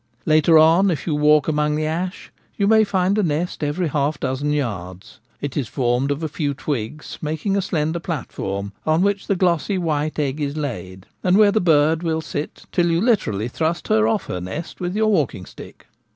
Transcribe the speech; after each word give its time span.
Later 0.25 0.57
on, 0.57 0.89
if 0.89 1.05
you 1.05 1.13
walk 1.13 1.47
among 1.47 1.75
the 1.75 1.85
ash, 1.85 2.31
you 2.57 2.65
may 2.65 2.83
find 2.83 3.19
a 3.19 3.21
nest 3.21 3.61
every^half 3.61 4.19
dozen 4.19 4.51
yards. 4.51 5.19
It 5.41 5.55
is 5.55 5.67
formed 5.67 6.09
of 6.09 6.23
a 6.23 6.27
few 6.27 6.55
twigs 6.55 7.19
making 7.21 7.55
a 7.55 7.61
slender 7.61 7.99
platform, 7.99 8.71
on 8.83 9.03
which 9.03 9.27
the 9.27 9.35
glossy 9.35 9.77
white 9.77 10.17
egg 10.17 10.41
is 10.41 10.57
laid, 10.57 11.05
and 11.23 11.37
where 11.37 11.51
the 11.51 11.61
bird 11.61 12.01
will 12.01 12.21
sit 12.21 12.65
till 12.71 12.89
you 12.89 12.99
literally 12.99 13.47
thrust 13.47 13.89
her 13.89 14.07
off 14.07 14.25
her 14.25 14.41
nest 14.41 14.79
with 14.81 14.95
your 14.95 15.05
walking 15.11 15.45
stick. 15.45 15.85